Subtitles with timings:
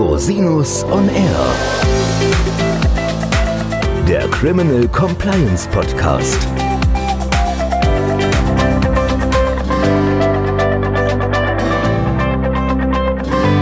[0.00, 1.54] Rosinus on Air.
[4.08, 6.48] Der Criminal Compliance Podcast.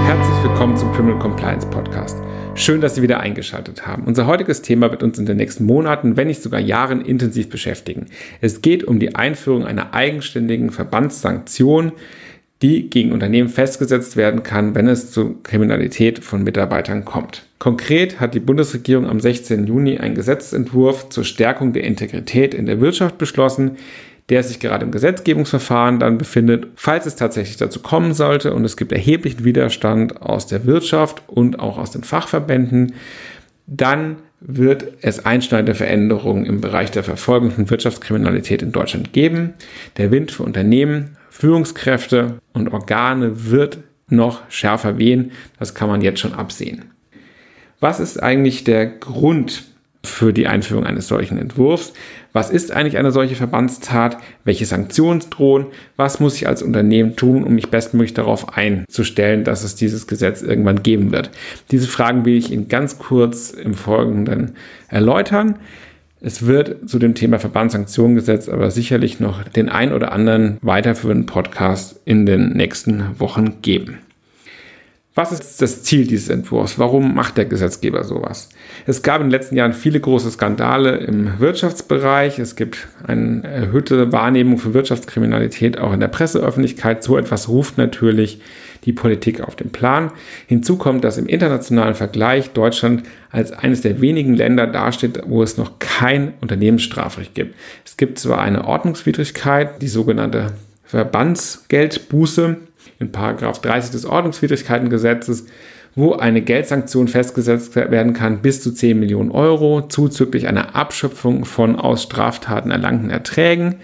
[0.07, 2.17] Herzlich willkommen zum Criminal Compliance Podcast.
[2.55, 4.05] Schön, dass Sie wieder eingeschaltet haben.
[4.05, 8.07] Unser heutiges Thema wird uns in den nächsten Monaten, wenn nicht sogar Jahren intensiv beschäftigen.
[8.41, 11.93] Es geht um die Einführung einer eigenständigen Verbandssanktion,
[12.63, 17.47] die gegen Unternehmen festgesetzt werden kann, wenn es zu Kriminalität von Mitarbeitern kommt.
[17.59, 19.67] Konkret hat die Bundesregierung am 16.
[19.67, 23.77] Juni einen Gesetzentwurf zur Stärkung der Integrität in der Wirtschaft beschlossen,
[24.29, 28.77] der sich gerade im Gesetzgebungsverfahren dann befindet, falls es tatsächlich dazu kommen sollte und es
[28.77, 32.95] gibt erheblichen Widerstand aus der Wirtschaft und auch aus den Fachverbänden,
[33.67, 39.55] dann wird es einschneidende Veränderungen im Bereich der Verfolgung von Wirtschaftskriminalität in Deutschland geben.
[39.97, 45.31] Der Wind für Unternehmen, Führungskräfte und Organe wird noch schärfer wehen.
[45.59, 46.87] Das kann man jetzt schon absehen.
[47.79, 49.63] Was ist eigentlich der Grund
[50.05, 51.93] für die Einführung eines solchen Entwurfs.
[52.33, 54.17] Was ist eigentlich eine solche Verbandstat?
[54.45, 55.67] Welche Sanktionen drohen?
[55.97, 60.43] Was muss ich als Unternehmen tun, um mich bestmöglich darauf einzustellen, dass es dieses Gesetz
[60.43, 61.31] irgendwann geben wird?
[61.71, 64.55] Diese Fragen will ich Ihnen ganz kurz im Folgenden
[64.89, 65.59] erläutern.
[66.21, 72.01] Es wird zu dem Thema Verbandssanktionengesetz aber sicherlich noch den ein oder anderen weiterführenden Podcast
[72.05, 73.99] in den nächsten Wochen geben.
[75.15, 76.79] Was ist das Ziel dieses Entwurfs?
[76.79, 78.51] Warum macht der Gesetzgeber sowas?
[78.87, 82.39] Es gab in den letzten Jahren viele große Skandale im Wirtschaftsbereich.
[82.39, 87.03] Es gibt eine erhöhte Wahrnehmung für Wirtschaftskriminalität auch in der Presseöffentlichkeit.
[87.03, 88.41] So etwas ruft natürlich
[88.85, 90.11] die Politik auf den Plan.
[90.47, 95.57] Hinzu kommt, dass im internationalen Vergleich Deutschland als eines der wenigen Länder dasteht, wo es
[95.57, 97.55] noch kein Unternehmensstrafrecht gibt.
[97.85, 100.53] Es gibt zwar eine Ordnungswidrigkeit, die sogenannte
[100.85, 102.57] Verbandsgeldbuße,
[102.99, 105.47] in Paragraph 30 des Ordnungswidrigkeitengesetzes,
[105.95, 111.77] wo eine Geldsanktion festgesetzt werden kann bis zu 10 Millionen Euro, zuzüglich einer Abschöpfung von
[111.77, 113.77] aus Straftaten erlangten Erträgen.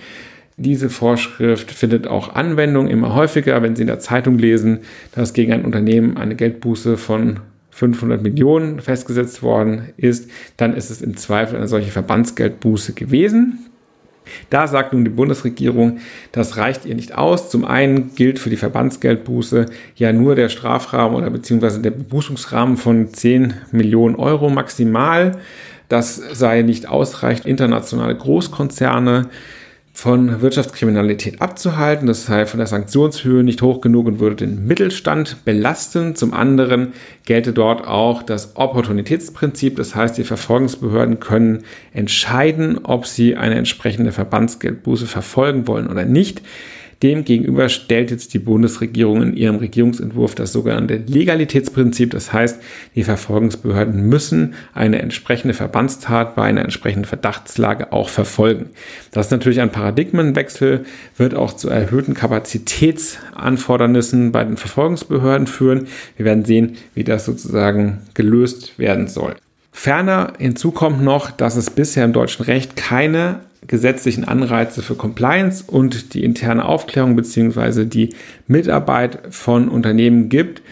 [0.56, 4.80] Diese Vorschrift findet auch Anwendung immer häufiger, wenn Sie in der Zeitung lesen,
[5.12, 11.02] dass gegen ein Unternehmen eine Geldbuße von 500 Millionen festgesetzt worden ist, dann ist es
[11.02, 13.66] im Zweifel eine solche Verbandsgeldbuße gewesen.
[14.48, 15.98] Da sagt nun die Bundesregierung,
[16.30, 17.50] das reicht ihr nicht aus.
[17.50, 19.66] Zum einen gilt für die Verbandsgeldbuße
[19.96, 25.32] ja nur der Strafrahmen oder beziehungsweise der Bebußungsrahmen von 10 Millionen Euro maximal.
[25.88, 29.28] Das sei nicht ausreichend, internationale Großkonzerne
[29.96, 32.08] von Wirtschaftskriminalität abzuhalten.
[32.08, 36.16] Das sei von der Sanktionshöhe nicht hoch genug und würde den Mittelstand belasten.
[36.16, 36.92] Zum anderen
[37.24, 39.76] gelte dort auch das Opportunitätsprinzip.
[39.76, 41.62] Das heißt, die Verfolgungsbehörden können
[41.92, 46.42] entscheiden, ob sie eine entsprechende Verbandsgeldbuße verfolgen wollen oder nicht.
[47.02, 52.10] Demgegenüber stellt jetzt die Bundesregierung in ihrem Regierungsentwurf das sogenannte Legalitätsprinzip.
[52.10, 52.60] Das heißt,
[52.94, 58.70] die Verfolgungsbehörden müssen eine entsprechende Verbandstat bei einer entsprechenden Verdachtslage auch verfolgen.
[59.10, 60.84] Das ist natürlich ein Paradigmenwechsel,
[61.16, 65.88] wird auch zu erhöhten Kapazitätsanfordernissen bei den Verfolgungsbehörden führen.
[66.16, 69.36] Wir werden sehen, wie das sozusagen gelöst werden soll.
[69.76, 75.64] Ferner hinzu kommt noch, dass es bisher im deutschen Recht keine gesetzlichen Anreize für Compliance
[75.66, 77.84] und die interne Aufklärung bzw.
[77.84, 78.14] die
[78.46, 80.62] Mitarbeit von Unternehmen gibt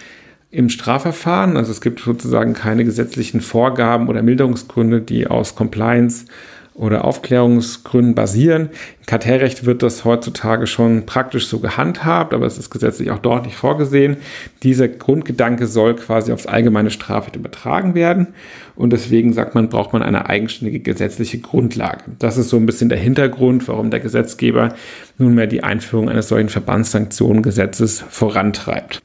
[0.50, 1.56] im Strafverfahren.
[1.56, 6.26] Also es gibt sozusagen keine gesetzlichen Vorgaben oder Milderungsgründe, die aus Compliance
[6.74, 8.70] oder Aufklärungsgründen basieren.
[9.00, 13.44] Im Kartellrecht wird das heutzutage schon praktisch so gehandhabt, aber es ist gesetzlich auch dort
[13.44, 14.16] nicht vorgesehen.
[14.62, 18.28] Dieser Grundgedanke soll quasi aufs allgemeine Strafrecht übertragen werden
[18.74, 22.04] und deswegen sagt man, braucht man eine eigenständige gesetzliche Grundlage.
[22.18, 24.74] Das ist so ein bisschen der Hintergrund, warum der Gesetzgeber
[25.18, 29.02] nunmehr die Einführung eines solchen Verbandssanktionengesetzes vorantreibt.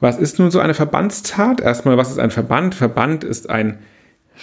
[0.00, 1.60] Was ist nun so eine Verbandstat?
[1.60, 2.74] Erstmal, was ist ein Verband?
[2.74, 3.78] Verband ist ein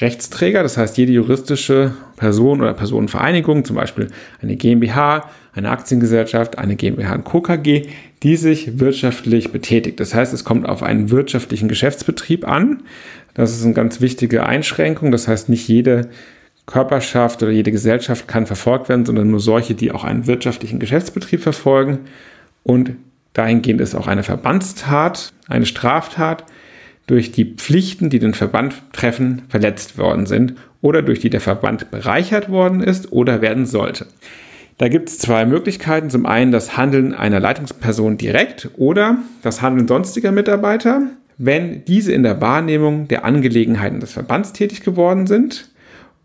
[0.02, 4.08] Rechtsträger, das heißt jede juristische Person oder Personenvereinigung, zum Beispiel
[4.42, 7.42] eine GmbH, eine Aktiengesellschaft, eine GmbH und Co.
[7.42, 7.88] KG,
[8.22, 10.00] die sich wirtschaftlich betätigt.
[10.00, 12.84] Das heißt, es kommt auf einen wirtschaftlichen Geschäftsbetrieb an.
[13.36, 15.12] Das ist eine ganz wichtige Einschränkung.
[15.12, 16.10] Das heißt, nicht jede
[16.66, 21.42] Körperschaft oder jede Gesellschaft kann verfolgt werden, sondern nur solche, die auch einen wirtschaftlichen Geschäftsbetrieb
[21.42, 22.00] verfolgen.
[22.64, 22.96] Und
[23.34, 26.44] dahingehend ist auch eine Verbandstat, eine Straftat,
[27.08, 31.92] durch die Pflichten, die den Verband treffen, verletzt worden sind oder durch die der Verband
[31.92, 34.08] bereichert worden ist oder werden sollte.
[34.78, 36.10] Da gibt es zwei Möglichkeiten.
[36.10, 41.04] Zum einen das Handeln einer Leitungsperson direkt oder das Handeln sonstiger Mitarbeiter,
[41.38, 45.70] wenn diese in der Wahrnehmung der Angelegenheiten des Verbands tätig geworden sind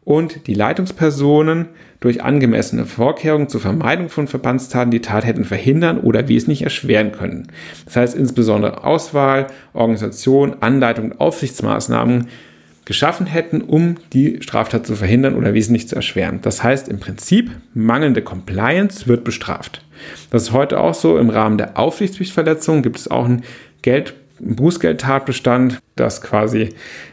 [0.05, 1.69] und die Leitungspersonen
[2.01, 7.49] durch angemessene Vorkehrungen zur Vermeidung von Verbandstaten die Tat hätten verhindern oder wesentlich erschweren können.
[7.85, 12.29] Das heißt insbesondere Auswahl, Organisation, Anleitung und Aufsichtsmaßnahmen
[12.87, 16.41] geschaffen hätten, um die Straftat zu verhindern oder wesentlich zu erschweren.
[16.43, 19.85] Das heißt im Prinzip, mangelnde Compliance wird bestraft.
[20.31, 21.19] Das ist heute auch so.
[21.19, 23.45] Im Rahmen der Aufsichtspflichtverletzung gibt es auch einen
[23.83, 26.69] Geld, Bußgeldtatbestand, dass quasi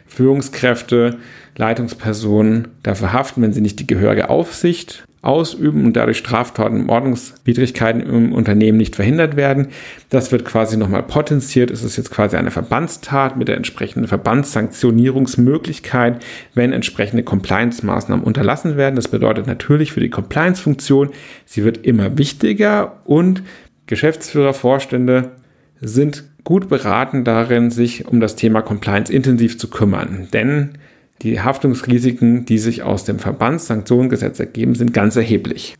[0.05, 1.17] Führungskräfte
[1.55, 8.01] Leitungspersonen dafür haften, wenn sie nicht die gehörige Aufsicht ausüben und dadurch Straftaten und Ordnungswidrigkeiten
[8.01, 9.69] im Unternehmen nicht verhindert werden.
[10.09, 11.69] Das wird quasi nochmal potenziert.
[11.69, 18.95] Es ist jetzt quasi eine Verbandstat mit der entsprechenden Verbandssanktionierungsmöglichkeit, wenn entsprechende Compliance-Maßnahmen unterlassen werden.
[18.95, 21.09] Das bedeutet natürlich für die Compliance-Funktion,
[21.45, 23.43] sie wird immer wichtiger und
[23.87, 25.31] Geschäftsführer, Vorstände
[25.81, 30.29] sind gut beraten darin, sich um das Thema Compliance intensiv zu kümmern.
[30.31, 30.77] Denn
[31.21, 35.75] die Haftungsrisiken, die sich aus dem Verbandssanktionengesetz ergeben, sind ganz erheblich.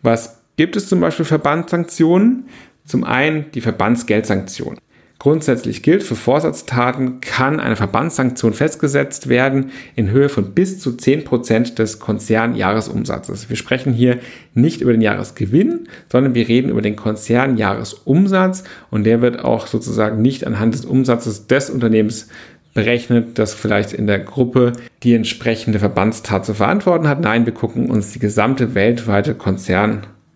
[0.00, 2.46] Was gibt es zum Beispiel Verbandssanktionen?
[2.86, 4.78] Zum einen die Verbandsgeldsanktion.
[5.22, 11.76] Grundsätzlich gilt, für Vorsatztaten kann eine Verbandssanktion festgesetzt werden in Höhe von bis zu 10%
[11.76, 13.48] des Konzernjahresumsatzes.
[13.48, 14.18] Wir sprechen hier
[14.54, 20.20] nicht über den Jahresgewinn, sondern wir reden über den Konzernjahresumsatz und der wird auch sozusagen
[20.22, 22.26] nicht anhand des Umsatzes des Unternehmens
[22.74, 24.72] berechnet, dass vielleicht in der Gruppe
[25.04, 27.20] die entsprechende Verbandstat zu verantworten hat.
[27.20, 29.36] Nein, wir gucken uns die gesamte weltweite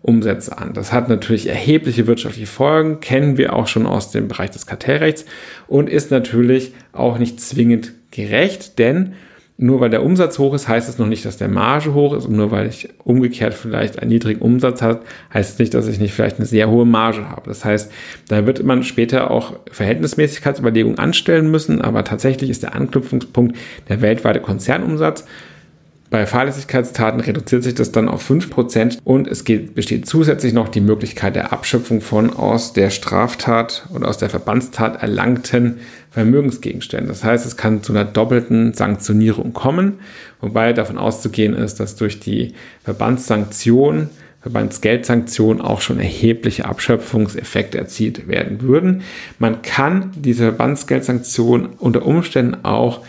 [0.07, 0.73] Konzernumsätze an.
[0.73, 5.25] Das hat natürlich erhebliche wirtschaftliche Folgen, kennen wir auch schon aus dem Bereich des Kartellrechts
[5.67, 9.13] und ist natürlich auch nicht zwingend gerecht, denn
[9.59, 12.27] nur weil der Umsatz hoch ist, heißt es noch nicht, dass der Marge hoch ist.
[12.27, 15.01] Und nur weil ich umgekehrt vielleicht einen niedrigen Umsatz habe,
[15.33, 17.47] heißt es nicht, dass ich nicht vielleicht eine sehr hohe Marge habe.
[17.47, 17.91] Das heißt,
[18.27, 21.81] da wird man später auch Verhältnismäßigkeitsüberlegungen anstellen müssen.
[21.81, 23.57] Aber tatsächlich ist der Anknüpfungspunkt
[23.89, 25.25] der weltweite Konzernumsatz.
[26.09, 30.79] Bei Fahrlässigkeitstaten reduziert sich das dann auf 5% und es geht, besteht zusätzlich noch die
[30.79, 35.79] Möglichkeit der Abschöpfung von aus der Straftat oder aus der Verbandstat erlangten
[36.11, 37.09] Vermögensgegenständen.
[37.09, 39.99] Das heißt, es kann zu einer doppelten Sanktionierung kommen,
[40.39, 42.53] wobei davon auszugehen ist, dass durch die
[42.85, 44.09] Verbandssanktion
[44.41, 49.01] Verbandsgeldsanktionen auch schon erhebliche Abschöpfungseffekte erzielt werden würden.
[49.39, 53.01] Man kann diese Verbandsgeldsanktion unter Umständen auch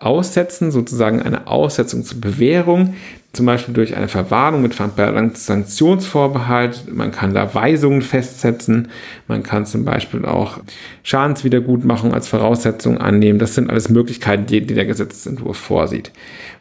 [0.00, 2.94] aussetzen, sozusagen eine Aussetzung zur Bewährung,
[3.36, 6.92] zum Beispiel durch eine Verwarnung mit Sanktionsvorbehalt.
[6.92, 8.88] Man kann da Weisungen festsetzen.
[9.28, 10.58] Man kann zum Beispiel auch
[11.02, 13.38] Schadenswiedergutmachung als Voraussetzung annehmen.
[13.38, 16.10] Das sind alles Möglichkeiten, die, die der Gesetzentwurf vorsieht.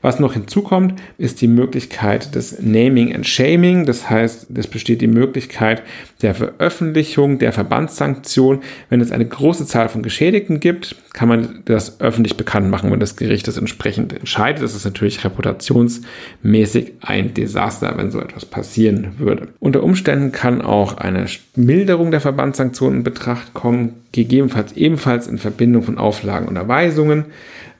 [0.01, 3.88] Was noch hinzukommt, ist die Möglichkeit des Naming and Shaming.
[3.88, 5.81] Das heißt, es besteht die Möglichkeit
[6.22, 8.62] der Veröffentlichung der Verbandssanktion.
[8.89, 13.00] Wenn es eine große Zahl von Geschädigten gibt, kann man das öffentlich bekannt machen, wenn
[13.00, 14.62] das Gericht das entsprechend entscheidet.
[14.62, 16.65] Das ist natürlich reputationsmäßig
[17.02, 19.50] ein Desaster, wenn so etwas passieren würde.
[19.60, 21.26] Unter Umständen kann auch eine
[21.56, 27.26] Milderung der Verbandssanktionen in Betracht kommen, gegebenenfalls ebenfalls in Verbindung von Auflagen und Erweisungen.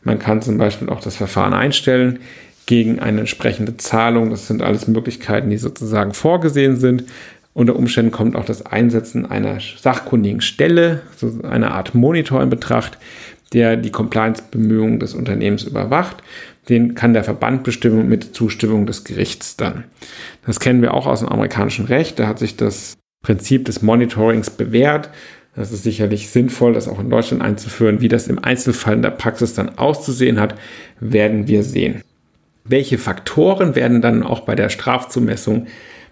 [0.04, 2.20] Man kann zum Beispiel auch das Verfahren einstellen
[2.66, 4.30] gegen eine entsprechende Zahlung.
[4.30, 7.06] Das sind alles Möglichkeiten, die sozusagen vorgesehen sind.
[7.54, 12.98] Unter Umständen kommt auch das Einsetzen einer sachkundigen Stelle, so eine Art Monitor in Betracht,
[13.54, 16.18] der die Compliance-Bemühungen des Unternehmens überwacht.
[16.70, 19.84] Den kann der Verband bestimmen mit Zustimmung des Gerichts dann.
[20.46, 22.20] Das kennen wir auch aus dem amerikanischen Recht.
[22.20, 25.10] Da hat sich das Prinzip des Monitorings bewährt.
[25.56, 28.02] Das ist sicherlich sinnvoll, das auch in Deutschland einzuführen.
[28.02, 30.56] Wie das im Einzelfall in der Praxis dann auszusehen hat,
[31.00, 32.02] werden wir sehen.
[32.66, 35.68] Welche Faktoren werden dann auch bei der Strafzumessung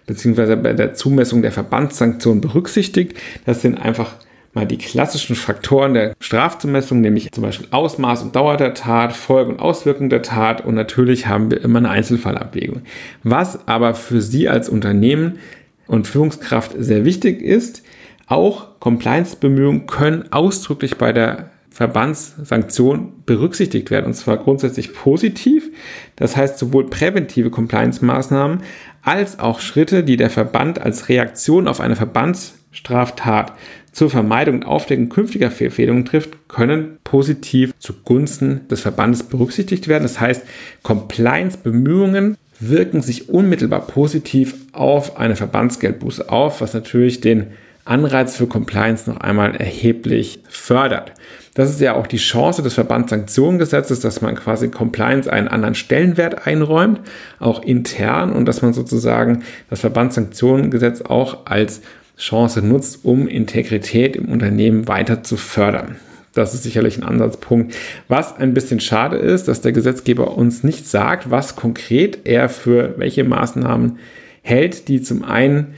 [0.06, 0.56] bzw.
[0.56, 3.18] bei der Zumessung der Verbandssanktionen berücksichtigt?
[3.44, 4.14] Das sind einfach
[4.54, 9.50] mal die klassischen Faktoren der Strafzumessung, nämlich zum Beispiel Ausmaß und Dauer der Tat, Folge
[9.50, 12.82] und Auswirkung der Tat und natürlich haben wir immer eine Einzelfallabwägung.
[13.22, 15.38] Was aber für Sie als Unternehmen
[15.86, 17.82] und Führungskraft sehr wichtig ist,
[18.26, 25.70] auch Compliance-Bemühungen können ausdrücklich bei der Verbandssanktion berücksichtigt werden und zwar grundsätzlich positiv.
[26.14, 28.62] Das heißt sowohl präventive Compliance-Maßnahmen
[29.02, 33.54] als auch Schritte, die der Verband als Reaktion auf eine Verbandsstraftat
[33.94, 40.02] zur Vermeidung und Aufdeckung künftiger Fehlfehlungen trifft, können positiv zugunsten des Verbandes berücksichtigt werden.
[40.02, 40.42] Das heißt,
[40.82, 47.46] Compliance-Bemühungen wirken sich unmittelbar positiv auf eine Verbandsgeldbuße auf, was natürlich den
[47.84, 51.12] Anreiz für Compliance noch einmal erheblich fördert.
[51.52, 56.46] Das ist ja auch die Chance des Verbandssanktionengesetzes, dass man quasi Compliance einen anderen Stellenwert
[56.46, 57.00] einräumt,
[57.38, 61.82] auch intern, und dass man sozusagen das Verbandssanktionengesetz auch als
[62.16, 65.96] Chance nutzt, um Integrität im Unternehmen weiter zu fördern.
[66.34, 67.74] Das ist sicherlich ein Ansatzpunkt.
[68.08, 72.94] Was ein bisschen schade ist, dass der Gesetzgeber uns nicht sagt, was konkret er für
[72.98, 73.98] welche Maßnahmen
[74.42, 75.74] hält, die zum einen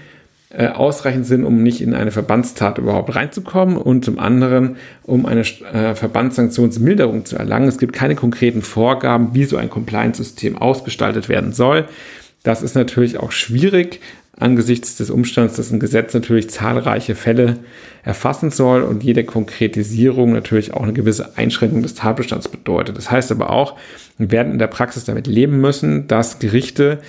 [0.50, 5.40] äh, ausreichend sind, um nicht in eine Verbandstat überhaupt reinzukommen und zum anderen, um eine
[5.40, 7.68] äh, Verbandssanktionsmilderung zu erlangen.
[7.68, 11.86] Es gibt keine konkreten Vorgaben, wie so ein Compliance-System ausgestaltet werden soll.
[12.42, 14.00] Das ist natürlich auch schwierig
[14.38, 17.58] angesichts des Umstands, dass ein Gesetz natürlich zahlreiche Fälle
[18.02, 22.96] erfassen soll und jede Konkretisierung natürlich auch eine gewisse Einschränkung des Tatbestands bedeutet.
[22.96, 23.76] Das heißt aber auch,
[24.18, 27.00] wir werden in der Praxis damit leben müssen, dass Gerichte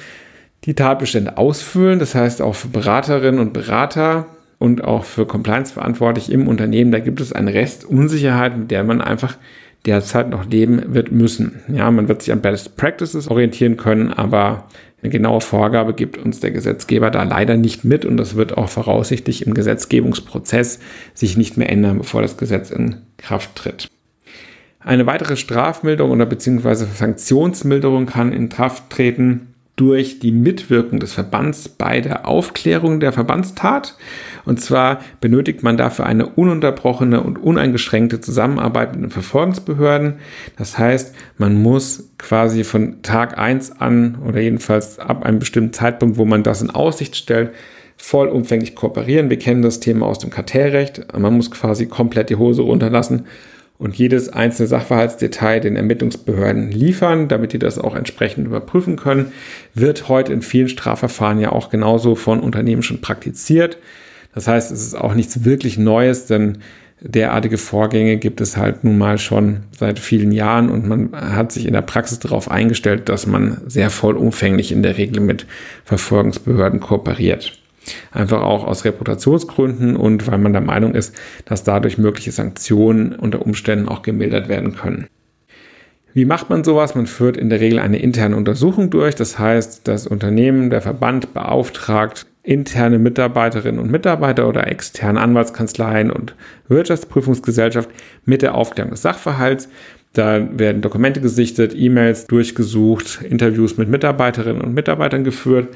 [0.63, 1.99] die Tatbestände ausfüllen.
[1.99, 7.21] Das heißt auch für Beraterinnen und Berater und auch für Compliance-Verantwortlich im Unternehmen, da gibt
[7.21, 9.37] es eine Restunsicherheit, mit der man einfach
[9.85, 11.61] derzeit noch leben wird müssen.
[11.67, 14.67] Ja, man wird sich an Best Practices orientieren können, aber
[15.01, 18.69] eine genaue Vorgabe gibt uns der Gesetzgeber da leider nicht mit und das wird auch
[18.69, 20.79] voraussichtlich im Gesetzgebungsprozess
[21.13, 23.87] sich nicht mehr ändern, bevor das Gesetz in Kraft tritt.
[24.79, 31.69] Eine weitere Strafmilderung oder beziehungsweise Sanktionsmilderung kann in Kraft treten, durch die Mitwirkung des Verbands
[31.69, 33.95] bei der Aufklärung der Verbandstat.
[34.43, 40.15] Und zwar benötigt man dafür eine ununterbrochene und uneingeschränkte Zusammenarbeit mit den Verfolgungsbehörden.
[40.57, 46.17] Das heißt, man muss quasi von Tag eins an oder jedenfalls ab einem bestimmten Zeitpunkt,
[46.17, 47.51] wo man das in Aussicht stellt,
[47.97, 49.29] vollumfänglich kooperieren.
[49.29, 51.05] Wir kennen das Thema aus dem Kartellrecht.
[51.15, 53.27] Man muss quasi komplett die Hose runterlassen
[53.79, 59.31] und jedes einzelne Sachverhaltsdetail den Ermittlungsbehörden liefern, damit die das auch entsprechend überprüfen können,
[59.73, 63.77] wird heute in vielen Strafverfahren ja auch genauso von Unternehmen schon praktiziert.
[64.33, 66.59] Das heißt, es ist auch nichts wirklich Neues, denn
[67.01, 71.67] derartige Vorgänge gibt es halt nun mal schon seit vielen Jahren und man hat sich
[71.67, 75.45] in der Praxis darauf eingestellt, dass man sehr vollumfänglich in der Regel mit
[75.85, 77.59] Verfolgungsbehörden kooperiert.
[78.11, 81.15] Einfach auch aus Reputationsgründen und weil man der Meinung ist,
[81.45, 85.07] dass dadurch mögliche Sanktionen unter Umständen auch gemildert werden können.
[86.13, 86.95] Wie macht man sowas?
[86.95, 89.13] Man führt in der Regel eine interne Untersuchung durch.
[89.13, 96.33] Das heißt, das Unternehmen, der Verband beauftragt interne Mitarbeiterinnen und Mitarbeiter oder externe Anwaltskanzleien und
[96.69, 97.89] Wirtschaftsprüfungsgesellschaft
[98.25, 99.69] mit der Aufklärung des Sachverhalts.
[100.13, 105.67] Da werden Dokumente gesichtet, E-Mails durchgesucht, Interviews mit Mitarbeiterinnen und Mitarbeitern geführt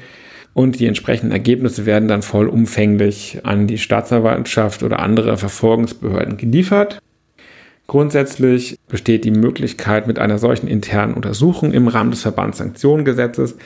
[0.54, 7.00] und die entsprechenden Ergebnisse werden dann vollumfänglich an die Staatsanwaltschaft oder andere Verfolgungsbehörden geliefert.
[7.86, 13.56] Grundsätzlich besteht die Möglichkeit, mit einer solchen internen Untersuchung im Rahmen des Verbandssanktionengesetzes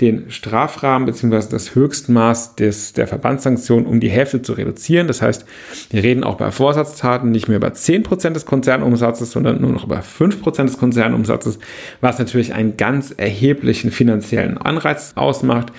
[0.00, 1.50] den Strafrahmen bzw.
[1.50, 5.06] das Höchstmaß des, der Verbandssanktion um die Hälfte zu reduzieren.
[5.06, 5.44] Das heißt,
[5.90, 10.00] wir reden auch bei Vorsatztaten nicht mehr über 10% des Konzernumsatzes, sondern nur noch über
[10.00, 11.58] 5% des Konzernumsatzes,
[12.00, 15.72] was natürlich einen ganz erheblichen finanziellen Anreiz ausmacht.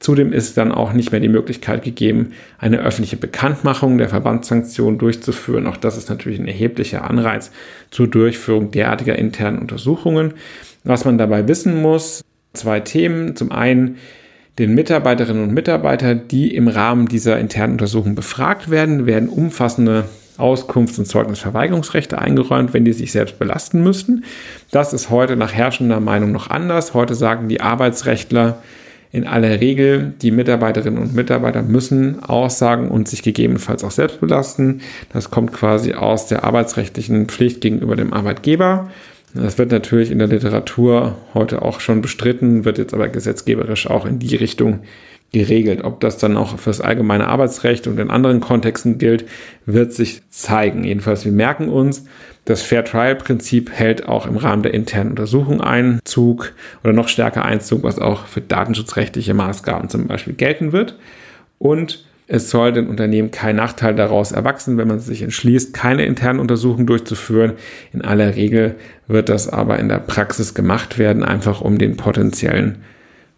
[0.00, 5.66] Zudem ist dann auch nicht mehr die Möglichkeit gegeben, eine öffentliche Bekanntmachung der Verbandssanktionen durchzuführen.
[5.66, 7.50] Auch das ist natürlich ein erheblicher Anreiz
[7.90, 10.34] zur Durchführung derartiger internen Untersuchungen.
[10.84, 13.34] Was man dabei wissen muss, zwei Themen.
[13.34, 13.96] Zum einen
[14.58, 20.04] den Mitarbeiterinnen und Mitarbeitern, die im Rahmen dieser internen Untersuchung befragt werden, werden umfassende
[20.36, 24.24] Auskunfts- und Zeugnisverweigerungsrechte eingeräumt, wenn die sich selbst belasten müssten.
[24.70, 26.94] Das ist heute nach herrschender Meinung noch anders.
[26.94, 28.62] Heute sagen die Arbeitsrechtler
[29.10, 34.82] in aller Regel, die Mitarbeiterinnen und Mitarbeiter müssen aussagen und sich gegebenenfalls auch selbst belasten.
[35.12, 38.90] Das kommt quasi aus der arbeitsrechtlichen Pflicht gegenüber dem Arbeitgeber.
[39.34, 44.06] Das wird natürlich in der Literatur heute auch schon bestritten, wird jetzt aber gesetzgeberisch auch
[44.06, 44.80] in die Richtung
[45.32, 45.84] geregelt.
[45.84, 49.26] Ob das dann auch für das allgemeine Arbeitsrecht und in anderen Kontexten gilt,
[49.66, 50.84] wird sich zeigen.
[50.84, 52.04] Jedenfalls, wir merken uns,
[52.44, 57.44] das Fair Trial Prinzip hält auch im Rahmen der internen Untersuchung Einzug oder noch stärker
[57.44, 60.98] Einzug, was auch für datenschutzrechtliche Maßgaben zum Beispiel gelten wird.
[61.58, 66.40] Und es soll den Unternehmen kein Nachteil daraus erwachsen, wenn man sich entschließt, keine internen
[66.40, 67.52] Untersuchungen durchzuführen.
[67.92, 72.78] In aller Regel wird das aber in der Praxis gemacht werden, einfach um den potenziellen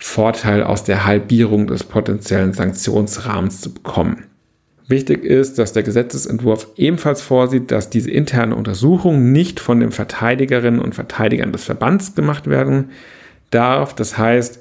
[0.00, 4.24] Vorteil aus der Halbierung des potenziellen Sanktionsrahmens zu bekommen.
[4.88, 10.80] Wichtig ist, dass der Gesetzesentwurf ebenfalls vorsieht, dass diese interne Untersuchung nicht von den Verteidigerinnen
[10.80, 12.90] und Verteidigern des Verbands gemacht werden
[13.50, 13.94] darf.
[13.94, 14.60] Das heißt,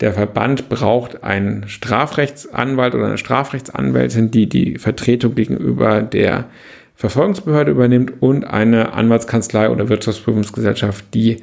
[0.00, 6.46] der Verband braucht einen Strafrechtsanwalt oder eine Strafrechtsanwältin, die die Vertretung gegenüber der
[6.94, 11.42] Verfolgungsbehörde übernimmt und eine Anwaltskanzlei oder Wirtschaftsprüfungsgesellschaft, die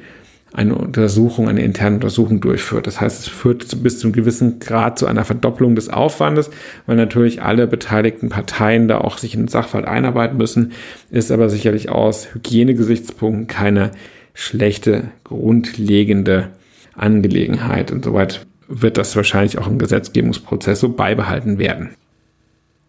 [0.56, 2.86] eine Untersuchung, eine interne Untersuchung durchführt.
[2.86, 6.50] Das heißt, es führt bis zu einem gewissen Grad zu einer Verdopplung des Aufwandes,
[6.86, 10.72] weil natürlich alle beteiligten Parteien da auch sich in den Sachverhalt einarbeiten müssen,
[11.10, 13.90] ist aber sicherlich aus Hygienegesichtspunkten keine
[14.32, 16.48] schlechte, grundlegende
[16.94, 17.92] Angelegenheit.
[17.92, 21.90] Und soweit wird das wahrscheinlich auch im Gesetzgebungsprozess so beibehalten werden.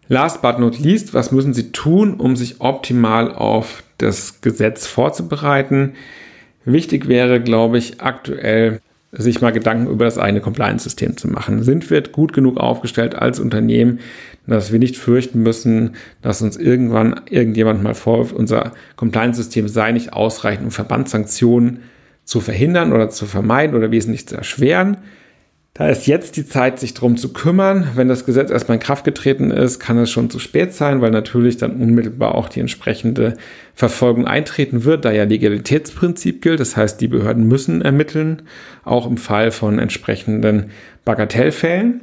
[0.08, 5.92] Last but not least, was müssen Sie tun, um sich optimal auf das Gesetz vorzubereiten?
[6.72, 11.62] Wichtig wäre, glaube ich, aktuell sich mal Gedanken über das eigene Compliance-System zu machen.
[11.62, 14.00] Sind wir gut genug aufgestellt als Unternehmen,
[14.46, 20.12] dass wir nicht fürchten müssen, dass uns irgendwann irgendjemand mal vorwirft, unser Compliance-System sei nicht
[20.12, 21.80] ausreichend, um Verbandssanktionen
[22.24, 24.98] zu verhindern oder zu vermeiden oder wesentlich zu erschweren.
[25.78, 27.92] Da ist jetzt die Zeit, sich darum zu kümmern.
[27.94, 31.12] Wenn das Gesetz erstmal in Kraft getreten ist, kann es schon zu spät sein, weil
[31.12, 33.34] natürlich dann unmittelbar auch die entsprechende
[33.76, 36.58] Verfolgung eintreten wird, da ja Legalitätsprinzip gilt.
[36.58, 38.42] Das heißt, die Behörden müssen ermitteln,
[38.84, 40.70] auch im Fall von entsprechenden
[41.04, 42.00] Bagatellfällen.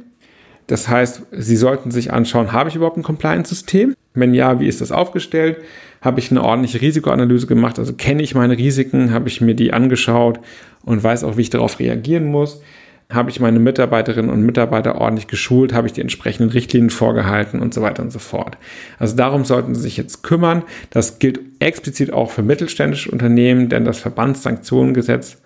[0.68, 3.94] Das heißt, Sie sollten sich anschauen, habe ich überhaupt ein Compliance-System?
[4.14, 5.58] Wenn ja, wie ist das aufgestellt?
[6.00, 7.78] Habe ich eine ordentliche Risikoanalyse gemacht?
[7.78, 9.12] Also kenne ich meine Risiken?
[9.12, 10.40] Habe ich mir die angeschaut
[10.82, 12.62] und weiß auch, wie ich darauf reagieren muss?
[13.08, 15.72] Habe ich meine Mitarbeiterinnen und Mitarbeiter ordentlich geschult?
[15.72, 18.58] Habe ich die entsprechenden Richtlinien vorgehalten und so weiter und so fort?
[18.98, 20.64] Also darum sollten Sie sich jetzt kümmern.
[20.90, 25.38] Das gilt explizit auch für mittelständische Unternehmen, denn das Verbandssanktionengesetz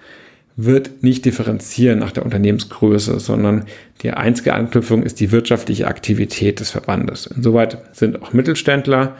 [0.57, 3.67] wird nicht differenzieren nach der Unternehmensgröße, sondern
[4.03, 7.27] die einzige Anknüpfung ist die wirtschaftliche Aktivität des Verbandes.
[7.27, 9.17] Insoweit sind auch Mittelständler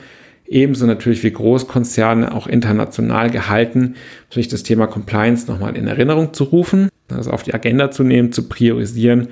[0.47, 3.95] ebenso natürlich wie Großkonzerne auch international gehalten,
[4.31, 8.33] sich das Thema Compliance nochmal in Erinnerung zu rufen, also auf die Agenda zu nehmen,
[8.33, 9.29] zu priorisieren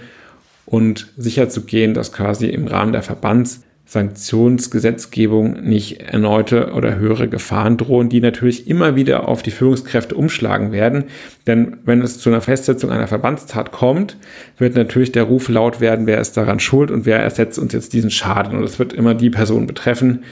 [0.66, 8.10] und sicherzugehen, dass quasi im Rahmen der Verbands Sanktionsgesetzgebung nicht erneute oder höhere Gefahren drohen,
[8.10, 11.04] die natürlich immer wieder auf die Führungskräfte umschlagen werden.
[11.46, 14.18] Denn wenn es zu einer Festsetzung einer Verbandstat kommt,
[14.58, 17.94] wird natürlich der Ruf laut werden, wer ist daran schuld und wer ersetzt uns jetzt
[17.94, 18.58] diesen Schaden.
[18.58, 20.22] Und es wird immer die Person betreffen,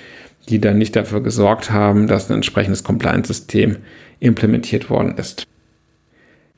[0.51, 3.77] die dann nicht dafür gesorgt haben, dass ein entsprechendes Compliance-System
[4.21, 5.47] implementiert worden ist.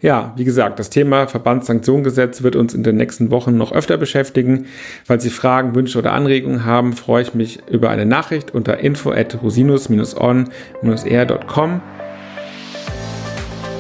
[0.01, 4.67] Ja, wie gesagt, das Thema Verbandssanktionengesetz wird uns in den nächsten Wochen noch öfter beschäftigen.
[5.05, 9.11] Falls Sie Fragen, Wünsche oder Anregungen haben, freue ich mich über eine Nachricht unter info
[9.11, 11.81] at rosinus-on-r.com.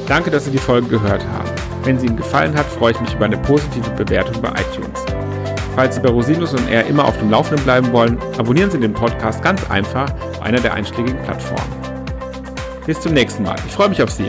[0.09, 1.51] Danke, dass Sie die Folge gehört haben.
[1.85, 5.05] Wenn sie Ihnen gefallen hat, freue ich mich über eine positive Bewertung bei iTunes.
[5.77, 8.93] Falls Sie bei Rosinus und R immer auf dem Laufenden bleiben wollen, abonnieren Sie den
[8.93, 11.63] Podcast ganz einfach auf einer der einschlägigen Plattformen.
[12.87, 13.55] Bis zum nächsten Mal.
[13.69, 14.29] Ich freue mich auf Sie.